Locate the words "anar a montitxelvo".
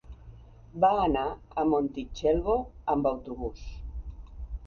1.01-2.57